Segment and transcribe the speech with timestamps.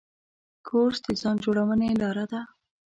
[0.67, 2.41] کورس د ځان جوړونې لاره ده.